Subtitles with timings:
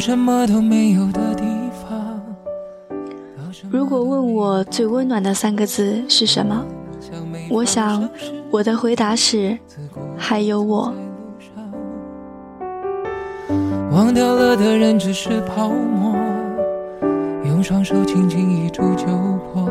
[0.00, 1.44] 从什么都没有的地
[1.74, 2.22] 方。
[3.68, 6.64] 如果问我最温暖的三个字是什么，
[7.50, 8.08] 我想
[8.50, 9.58] 我的回答是
[10.16, 10.90] 还有我。
[13.92, 16.16] 忘掉了的人只是泡沫，
[17.44, 19.04] 用双手轻轻一触就
[19.52, 19.66] 破。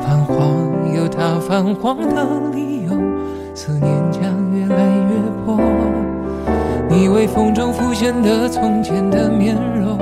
[0.00, 2.90] 泛黄有它泛黄的理由，
[3.56, 4.33] 思念将越来越薄。
[6.96, 9.98] 你微风中浮现的从前的面容，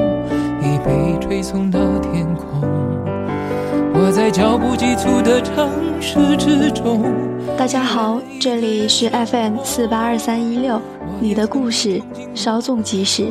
[0.60, 2.60] 已被吹送到天空。
[3.95, 5.70] 我在脚步急促的城
[6.02, 7.02] 市之中。
[7.56, 10.78] 大家好，这里是 FM 四八二三一六，
[11.18, 11.98] 你的故事
[12.34, 13.27] 稍纵即逝，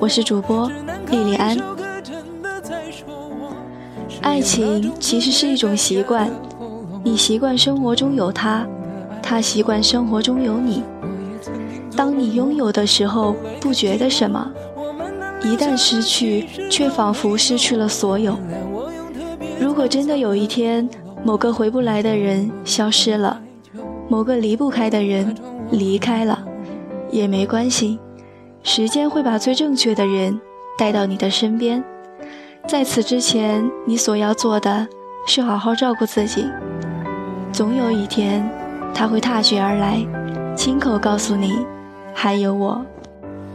[0.00, 0.68] 我是主播
[1.08, 1.56] 莉莉安。
[4.22, 6.28] 爱情其实是一种习惯，
[7.04, 8.66] 你习惯生活中有他，
[9.22, 10.82] 他习惯生活中有你。
[12.02, 14.50] 当你拥有的时候，不觉得什么；
[15.40, 18.36] 一旦失去，却仿佛失去了所有。
[19.60, 20.88] 如果真的有一天，
[21.22, 23.40] 某个回不来的人消失了，
[24.08, 25.32] 某个离不开的人
[25.70, 26.44] 离开了，
[27.12, 28.00] 也没关系，
[28.64, 30.40] 时间会把最正确的人
[30.76, 31.84] 带到你的身边。
[32.66, 34.88] 在此之前，你所要做的
[35.24, 36.46] 是好好照顾自己。
[37.52, 38.44] 总有一天，
[38.92, 40.04] 他会踏雪而来，
[40.56, 41.64] 亲口告诉你，
[42.14, 42.84] 还有我。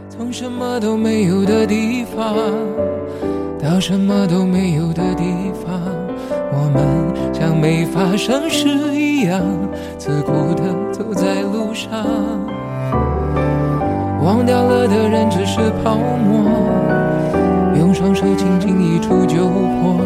[0.08, 2.34] 从什么都没有的地方，
[3.62, 5.80] 到什么都没有的地方，
[6.52, 6.84] 我们
[7.32, 9.40] 像没发生事一样，
[9.96, 12.04] 自顾地走在路上。
[14.24, 16.50] 忘掉了的人只是泡沫。
[17.78, 20.00] 用双手轻轻一触就破。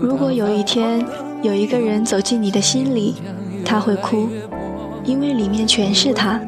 [0.00, 1.04] 如果有一天
[1.42, 3.16] 有一个人走进你的心里，
[3.64, 4.28] 他会哭，
[5.02, 6.38] 因为里面全是他；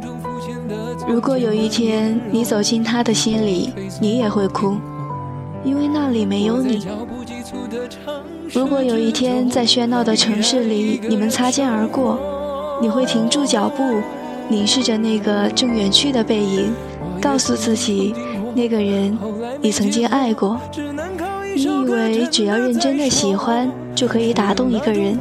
[1.09, 4.77] 如果有一天你走进他的心里，你也会哭，
[5.65, 6.87] 因为那里没有你。
[8.53, 12.19] 如果有一天在喧闹的城市里你们擦肩而过，
[12.81, 14.01] 你会停住脚步，
[14.49, 16.73] 凝视着那个正远去的背影，
[17.21, 18.15] 告诉自己。
[18.55, 19.17] 那个人，
[19.61, 20.59] 你曾经爱过。
[21.55, 25.19] 你以为只要认真的喜欢就可以打动一个人，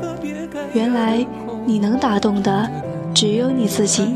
[0.74, 1.26] 原来
[1.66, 2.70] 你能打动的
[3.14, 4.16] 只有你自己。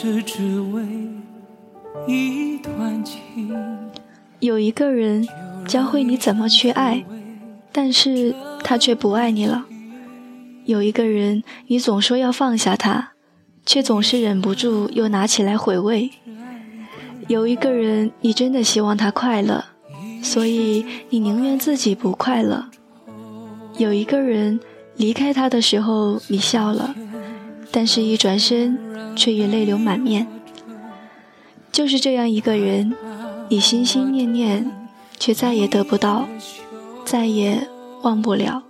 [0.00, 0.80] 是只为
[2.06, 3.52] 一段情。
[4.38, 5.26] 有一个人
[5.66, 7.04] 教会你怎么去爱，
[7.72, 8.32] 但是
[8.62, 9.64] 他却不爱你了。
[10.66, 13.14] 有一个人，你总说要放下他，
[13.66, 16.12] 却总是忍不住又拿起来回味。
[17.26, 19.64] 有一个人，你真的希望他快乐，
[20.22, 22.66] 所以你宁愿自己不快乐。
[23.76, 24.60] 有一个人，
[24.94, 26.94] 离开他的时候你笑了，
[27.70, 28.88] 但是一转身。
[29.18, 30.28] 却也泪流满面。
[31.72, 32.94] 就是这样一个人，
[33.48, 34.70] 你心心念念，
[35.18, 36.28] 却再也得不到，
[37.04, 37.66] 再也
[38.02, 38.62] 忘不了。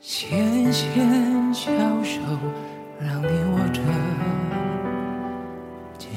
[0.00, 1.70] 纤纤小
[2.02, 2.18] 手，
[2.98, 3.82] 让你握着，
[5.98, 6.08] 牵，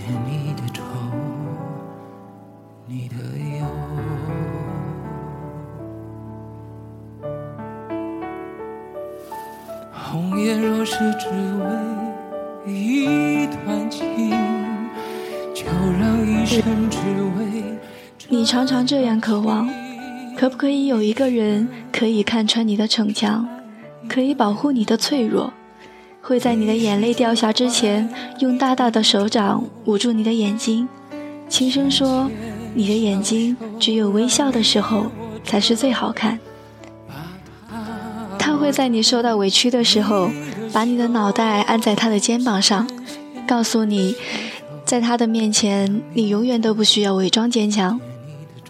[10.42, 11.30] 红颜若是只
[12.66, 14.32] 为一段情，
[15.54, 15.66] 就
[16.00, 16.98] 让一生只
[17.38, 17.64] 为
[18.28, 19.70] 你常常这样渴望，
[20.36, 23.48] 可不可以有一个人可以看穿你的逞强，
[24.10, 25.54] 可以保护你的脆弱，
[26.24, 28.10] 会在你的眼泪掉下之前，
[28.40, 30.90] 用大大的手掌捂住你的眼睛，
[31.48, 32.28] 轻声说
[32.74, 35.06] ：“你的眼睛只有微笑的时候
[35.44, 36.40] 才是最好看。”
[38.62, 40.30] 会在你受到委屈的时候，
[40.72, 42.88] 把你的脑袋按在他的肩膀上，
[43.48, 44.16] 告诉你，
[44.86, 48.00] 在他的面前，你永远都不需要伪装坚强。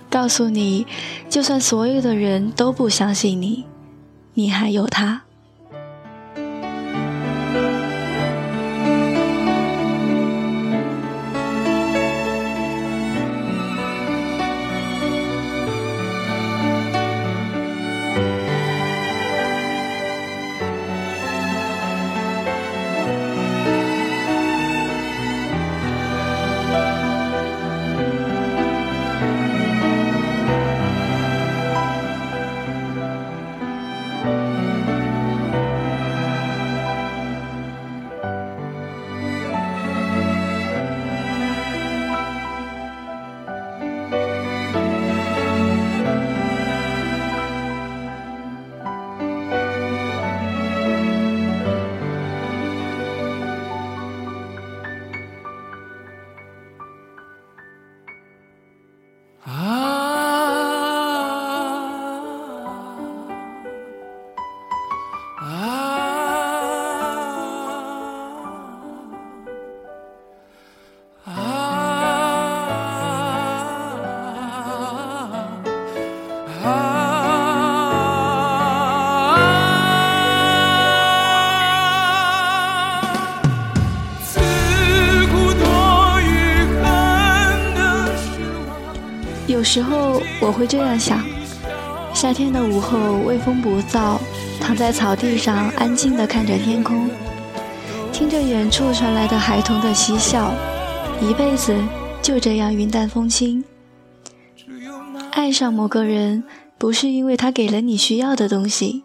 [0.10, 0.88] 告诉你，
[1.30, 3.66] 就算所有的人都不相信你，
[4.34, 5.24] 你还有他。
[89.48, 91.24] 有时候我会这样想：
[92.14, 94.20] 夏天的午后，微风不燥，
[94.62, 97.10] 躺在草地上，安静地看着天空，
[98.14, 100.54] 听着远处传来的孩童的嬉笑，
[101.20, 101.76] 一辈子
[102.22, 103.64] 就这样云淡风轻。
[105.32, 106.44] 爱上某个人，
[106.78, 109.04] 不是因为他给了你需要的东西，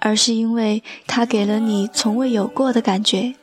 [0.00, 3.34] 而是因为他给了你从未有过的感觉，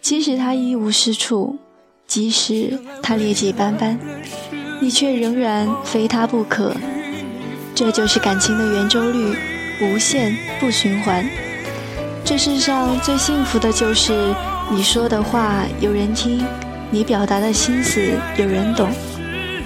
[0.00, 1.58] 即使他一无是处，
[2.06, 3.98] 即使他劣迹斑斑。
[4.80, 6.72] 你却仍然非他不可，
[7.74, 9.36] 这就是感情的圆周率，
[9.80, 11.24] 无限不循环。
[12.24, 14.34] 这世上最幸福的就是
[14.70, 16.44] 你说的话有人听，
[16.90, 18.90] 你表达的心思有人懂，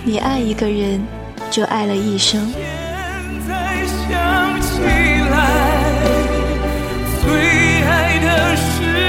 [0.05, 1.03] 你爱一个人
[1.51, 2.53] 就爱了一生。
[7.25, 7.33] 最
[7.83, 9.02] 爱的是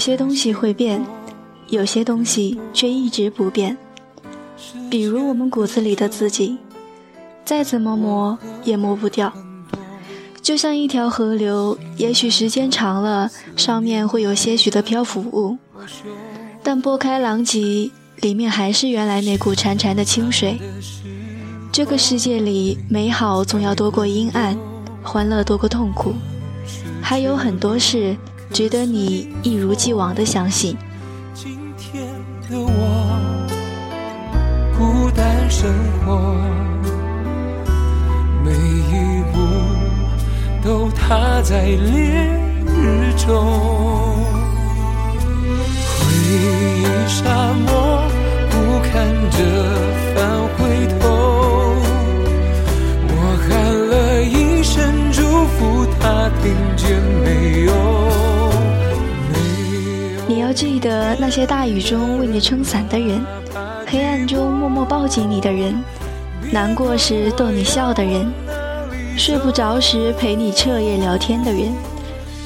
[0.00, 1.04] 有些东西会变，
[1.68, 3.76] 有些东西却一直不变。
[4.90, 6.56] 比如我们骨子里的自己，
[7.44, 9.30] 再怎么磨也磨不掉。
[10.40, 15.58] 就像一条河流，也许时间长了，上面会有些许的漂浮物，
[16.62, 17.90] 但拨开狼藉，
[18.22, 20.58] 里面还是原来那股潺潺的清水。
[21.70, 24.56] 这个世界里，美好总要多过阴暗，
[25.02, 26.14] 欢乐多过痛苦，
[27.02, 28.16] 还有很多事。
[28.52, 30.76] 值得你一如既往的相信。
[31.34, 32.06] 今天
[32.48, 33.46] 的我
[34.76, 35.70] 孤单生
[36.04, 36.36] 活
[38.44, 39.38] 每一步
[40.62, 42.26] 都踏在烈
[42.66, 43.30] 日中
[45.98, 48.02] 回忆沙漠
[48.50, 48.54] 不
[48.88, 49.38] 堪折
[50.14, 50.18] 返
[50.56, 50.58] 回
[50.98, 51.02] 头
[53.08, 53.10] 我
[53.46, 53.48] 喊
[53.88, 57.89] 了一声祝福他听见没有？
[60.50, 60.52] 我。
[60.52, 63.24] 记得那些大雨中为你撑伞的人，
[63.86, 65.80] 黑暗中默默抱紧你的人，
[66.50, 68.26] 难过时逗你笑的人，
[69.16, 71.72] 睡不着时陪你彻夜聊天的人，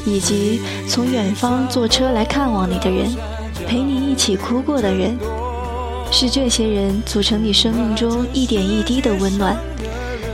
[0.05, 3.11] 以及从远方坐车来看望你的人，
[3.67, 5.19] 陪你一起哭过的人，
[6.11, 9.57] 是这些人组成你生命中一点一滴的温暖，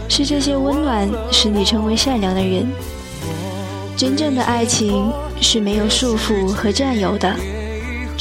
[0.09, 2.67] 是这些温暖使你成为善良的人。
[3.97, 7.37] 真正的爱情是没有束缚和占有的，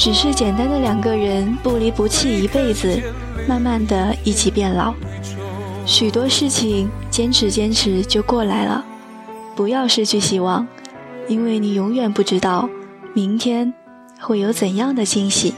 [0.00, 2.98] 只是简单的两个人不离不弃一辈子，
[3.46, 4.94] 慢慢的一起变老。
[5.84, 8.82] 许多事情坚持坚持就过来了，
[9.54, 10.66] 不要失去希望，
[11.28, 12.66] 因为你永远不知道
[13.12, 13.74] 明天
[14.18, 15.52] 会有怎样的惊喜。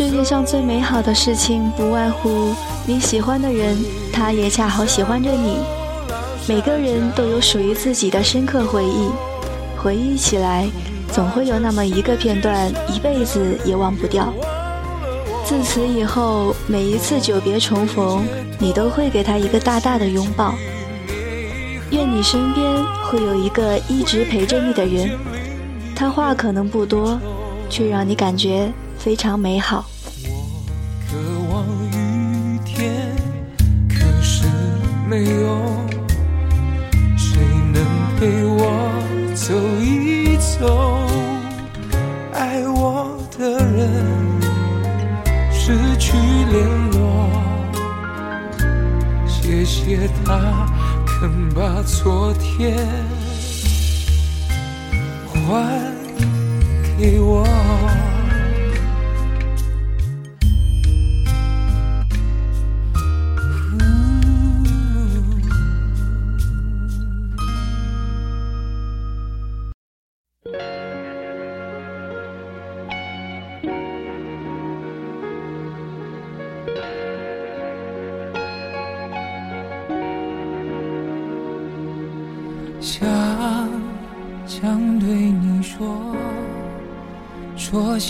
[0.00, 2.54] 世界上最美好的事情，不外乎
[2.86, 3.76] 你喜欢的人，
[4.10, 5.58] 他也恰好喜欢着你。
[6.48, 9.10] 每个人都有属于自己的深刻回忆，
[9.76, 10.66] 回忆起来，
[11.12, 14.32] 总会有那么一个片段，一辈子也忘不掉。
[15.44, 18.24] 自此以后，每一次久别重逢，
[18.58, 20.54] 你都会给他一个大大的拥抱。
[21.90, 25.10] 愿你身边会有一个一直陪着你的人，
[25.94, 27.20] 他话可能不多，
[27.68, 29.86] 却让你感觉非常美好。
[30.24, 30.30] 我
[31.08, 31.16] 渴
[31.50, 33.16] 望雨天，
[33.88, 34.44] 可是
[35.08, 35.58] 没有
[37.16, 37.40] 谁
[37.72, 37.82] 能
[38.18, 38.60] 陪我
[39.34, 41.08] 走一走。
[42.34, 44.04] 爱我的人
[45.50, 46.12] 失去
[46.52, 47.30] 联络，
[49.26, 50.68] 谢谢他
[51.06, 52.86] 肯把昨天
[55.32, 55.80] 还
[56.98, 57.46] 给我。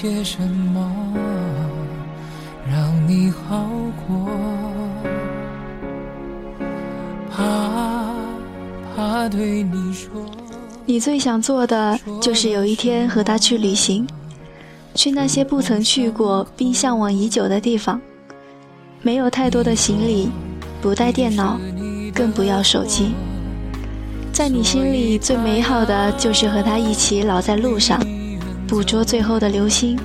[0.00, 0.90] 些什么，
[2.66, 3.68] 让你好
[4.06, 4.30] 过。
[7.30, 8.14] 怕
[8.96, 10.10] 怕对你说，
[10.86, 14.08] 你最想做的就是有一天和他去旅行，
[14.94, 18.00] 去那些不曾去过并向往已久的地方。
[19.02, 20.30] 没有太多的行李，
[20.80, 21.60] 不带电脑，
[22.14, 23.12] 更不要手机。
[24.32, 28.00] 在你心里最美好的就是和他一起老在路上，
[28.70, 29.98] 捕捉最后的流星，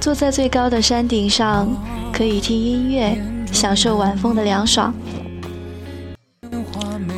[0.00, 1.68] 坐在最高的山顶上，
[2.10, 3.22] 可以听音乐，
[3.52, 4.94] 享受晚风的凉爽，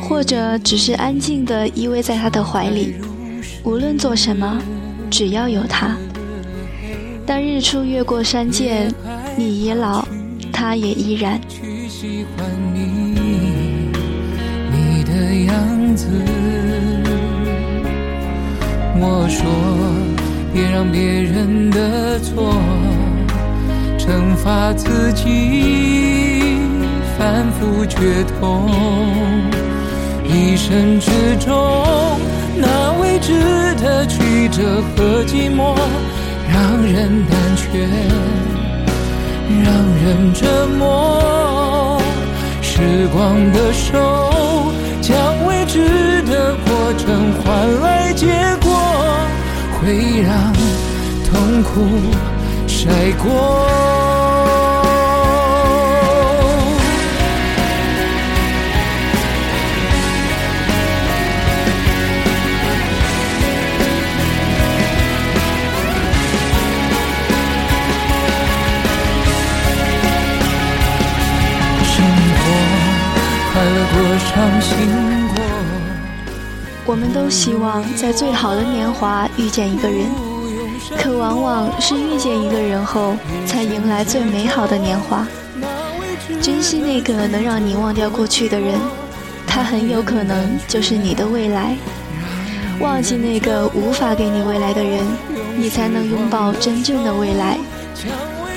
[0.01, 2.95] 或者只是安静地依偎在他的怀里。
[3.63, 4.61] 无论做什么，
[5.09, 5.95] 只要有他。
[7.25, 8.93] 当日出越过山涧，
[9.37, 10.05] 你已老，
[10.51, 11.39] 他也依然。
[14.73, 15.13] 你的
[15.45, 16.05] 样子。
[18.99, 19.45] 我说，
[20.55, 22.55] 别让别人的错
[23.99, 26.55] 惩罚自己，
[27.17, 28.71] 反复觉痛。
[30.23, 31.11] 一生之
[31.45, 31.53] 中，
[32.55, 33.33] 那未知
[33.83, 35.75] 的曲折和寂寞，
[36.49, 37.85] 让人胆怯。
[39.61, 39.67] 让
[40.05, 40.47] 人折
[40.79, 42.01] 磨。
[42.61, 42.79] 时
[43.13, 44.71] 光的手
[45.01, 45.13] 将
[45.45, 47.43] 未知的过程换
[47.81, 48.54] 来结果，
[49.85, 50.51] 会让
[51.23, 51.85] 痛苦
[52.67, 52.89] 晒
[53.23, 53.29] 过。
[71.83, 72.43] 生活
[73.53, 74.73] 快乐过，伤心
[75.19, 75.24] 过。
[76.95, 80.05] 我们都希望在最好的年华遇见一个人，
[80.97, 85.27] 可往往是遇见一个人后，才迎来最美好的年华。
[86.41, 88.79] 珍惜那个能让你忘掉过去的人，
[89.45, 91.75] 他很有可能就是你的未来。
[92.79, 95.05] 忘记那个无法给你未来的人，
[95.57, 97.57] 你才能拥抱真正的未来。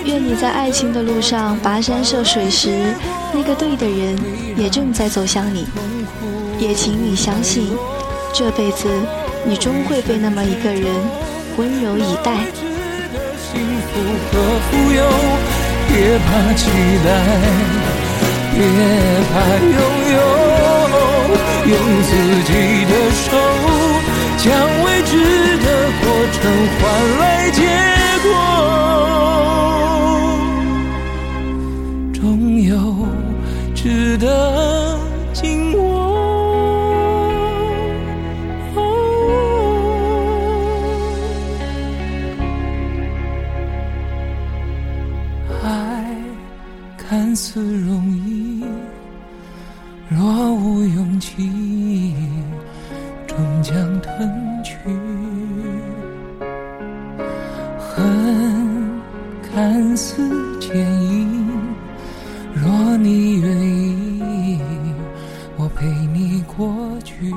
[0.04, 2.94] 愿你在爱情的路上跋山涉水时，
[3.32, 4.16] 那个对的人
[4.56, 5.66] 也正在走向你。
[6.56, 7.70] 也请你相信，
[8.32, 8.88] 这辈子
[9.44, 10.84] 你终会被那么一个人
[11.56, 12.32] 温柔以待。
[13.50, 14.38] 幸福和
[14.70, 15.02] 富有，
[15.88, 16.60] 别怕期
[17.04, 17.08] 待，
[18.54, 18.58] 别
[19.32, 19.78] 怕拥
[20.12, 20.16] 有，
[21.66, 22.10] 用自
[22.46, 22.52] 己
[22.84, 22.92] 的
[23.24, 23.26] 手，
[24.36, 24.46] 将
[24.84, 25.12] 未知
[25.58, 25.66] 的
[26.00, 26.38] 过程
[26.78, 26.80] 换
[27.18, 27.58] 来结
[60.08, 60.72] 次见
[61.02, 61.46] 你
[62.54, 64.58] 若你愿意
[65.58, 67.30] 我陪你过去。